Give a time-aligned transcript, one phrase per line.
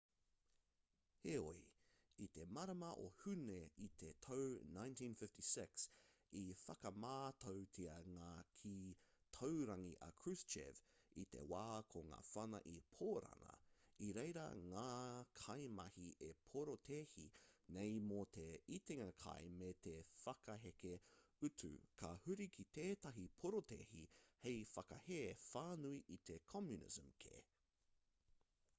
[1.23, 1.57] heoi
[2.25, 3.57] i te marama o hūne
[3.87, 4.45] i te tau
[4.77, 5.83] 1956
[6.39, 8.29] i whakamātautia ngā
[8.61, 8.73] kī
[9.37, 10.79] taurangi a kruschev
[11.23, 11.61] i te wā
[11.95, 13.53] ko ngā whana i pōrana
[14.07, 14.87] i reira ngā
[15.43, 17.29] kaimahi e porotēhi
[17.77, 18.49] nei mō te
[18.79, 20.97] itinga kai me te whakaheke
[21.49, 21.73] utu
[22.03, 24.03] ka huri ki tētahi porotēhi
[24.47, 27.39] hei whakahē whānui i te communism kē